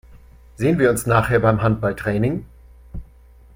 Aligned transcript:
Sehen 0.55 0.79
wir 0.79 0.89
uns 0.89 1.05
nachher 1.05 1.37
beim 1.39 1.61
Handballtraining? 1.61 2.47